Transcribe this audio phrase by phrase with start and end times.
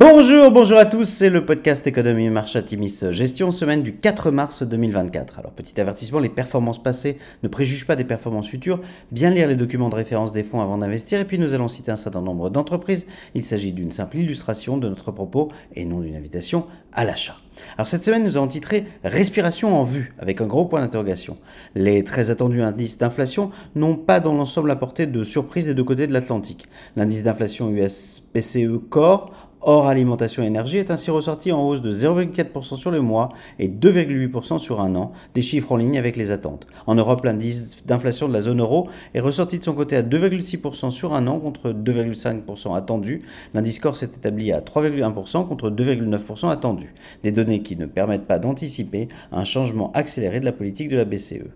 [0.00, 4.62] Bonjour, bonjour à tous, c'est le podcast Économie Marche Timis Gestion, semaine du 4 mars
[4.62, 5.40] 2024.
[5.40, 8.80] Alors petit avertissement, les performances passées ne préjugent pas des performances futures,
[9.10, 11.90] bien lire les documents de référence des fonds avant d'investir, et puis nous allons citer
[11.90, 13.06] un certain nombre d'entreprises.
[13.34, 17.34] Il s'agit d'une simple illustration de notre propos et non d'une invitation à l'achat.
[17.76, 21.38] Alors cette semaine, nous avons titré Respiration en vue, avec un gros point d'interrogation.
[21.74, 26.06] Les très attendus indices d'inflation n'ont pas dans l'ensemble apporté de surprise des deux côtés
[26.06, 26.66] de l'Atlantique.
[26.94, 31.92] L'indice d'inflation US PCE Core Hors alimentation et énergie est ainsi ressorti en hausse de
[31.92, 36.30] 0,4% sur le mois et 2,8% sur un an, des chiffres en ligne avec les
[36.30, 36.68] attentes.
[36.86, 40.92] En Europe, l'indice d'inflation de la zone euro est ressorti de son côté à 2,6%
[40.92, 43.22] sur un an contre 2,5% attendu.
[43.52, 46.94] L'indice corps s'est établi à 3,1% contre 2,9% attendu.
[47.24, 51.04] Des données qui ne permettent pas d'anticiper un changement accéléré de la politique de la
[51.04, 51.48] BCE.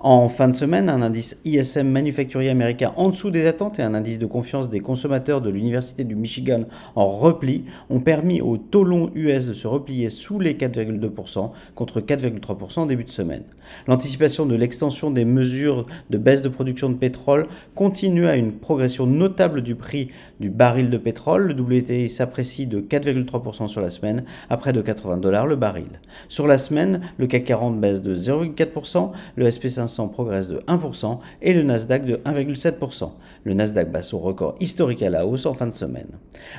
[0.00, 3.94] En fin de semaine, un indice ISM manufacturier américain en dessous des attentes et un
[3.94, 6.64] indice de confiance des consommateurs de l'Université du Michigan
[6.94, 12.00] en repli ont permis au taux long US de se replier sous les 4,2% contre
[12.00, 13.44] 4,3% en début de semaine.
[13.86, 19.06] L'anticipation de l'extension des mesures de baisse de production de pétrole continue à une progression
[19.06, 21.52] notable du prix du baril de pétrole.
[21.52, 26.00] Le WTI s'apprécie de 4,3% sur la semaine à près de 80 dollars le baril.
[26.28, 31.54] Sur la semaine, le CAC 40 baisse de 0,4%, le SP500 progresse de 1% et
[31.54, 33.10] le Nasdaq de 1,7%.
[33.44, 36.08] Le Nasdaq bat son record historique à la hausse en fin de semaine.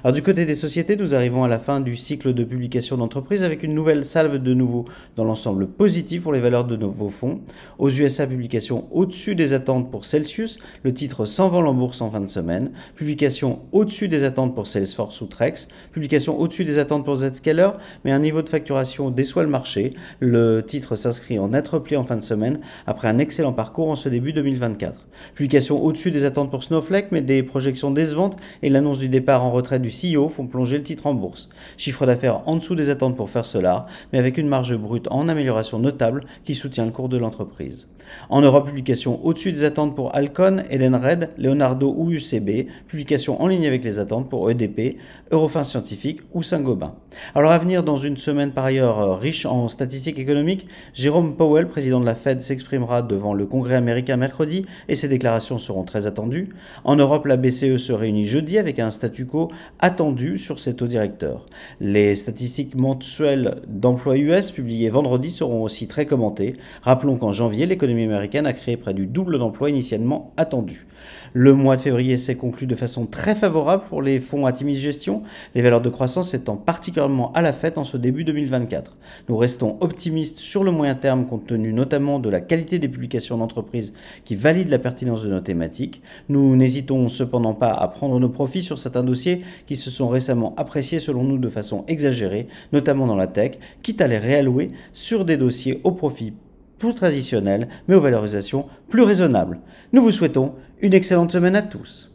[0.03, 3.44] Alors du côté des sociétés nous arrivons à la fin du cycle de publication d'entreprise
[3.44, 7.42] avec une nouvelle salve de nouveau dans l'ensemble positif pour les valeurs de nouveaux fonds.
[7.80, 12.22] Aux USA, publication au-dessus des attentes pour Celsius, le titre s'envole en bourse en fin
[12.22, 12.72] de semaine.
[12.95, 15.67] Publication au-dessus des attentes pour Salesforce ou Trex.
[15.92, 17.72] Publication au-dessus des attentes pour Zscaler,
[18.03, 19.94] mais un niveau de facturation déçoit le marché.
[20.20, 23.95] Le titre s'inscrit en net repli en fin de semaine après un excellent parcours en
[23.95, 25.08] ce début 2024.
[25.33, 29.52] Publication au-dessus des attentes pour Snowflake, mais des projections décevantes et l'annonce du départ en
[29.52, 31.50] retraite du CEO font plonger le titre en bourse.
[31.77, 35.27] Chiffre d'affaires en dessous des attentes pour faire cela, mais avec une marge brute en
[35.27, 37.88] amélioration notable qui soutient le cours de l'entreprise.
[38.30, 43.67] En Europe, publication au-dessus des attentes pour Alcon, Edenred, Leonardo ou UCB, publication en ligne
[43.67, 44.98] avec les attentes pour EDP,
[45.32, 46.95] Eurofin Scientifique ou Saint-Gobain.
[47.33, 51.67] Alors à venir dans une semaine par ailleurs euh, riche en statistiques économiques, Jérôme Powell,
[51.67, 52.42] président de la Fed,
[52.75, 56.49] s'exprimera devant le Congrès américain mercredi et ses déclarations seront très attendues.
[56.83, 59.49] En Europe, la BCE se réunit jeudi avec un statu quo
[59.80, 61.45] attendu sur ses taux directeurs.
[61.80, 66.55] Les statistiques mensuelles d'emploi US publiées vendredi seront aussi très commentées.
[66.81, 70.85] Rappelons qu'en janvier, l'économie américaine a créé près du double d'emplois initialement attendus.
[71.33, 75.23] Le mois de février s'est conclu de façon très favorable pour les fonds Atimis Gestion,
[75.53, 78.95] les valeurs de croissance étant particulièrement à la fête en ce début 2024.
[79.30, 83.37] Nous restons optimistes sur le moyen terme compte tenu notamment de la qualité des publications
[83.37, 83.93] d'entreprises
[84.26, 86.02] qui valident la pertinence de nos thématiques.
[86.30, 90.53] Nous n'hésitons cependant pas à prendre nos profits sur certains dossiers qui se sont récemment
[90.58, 93.53] appréciés selon nous de façon exagérée, notamment dans la tech,
[93.83, 96.33] quitte à les réallouer sur des dossiers au profit
[96.77, 99.59] plus traditionnels mais aux valorisations plus raisonnables.
[99.93, 102.14] Nous vous souhaitons une excellente semaine à tous.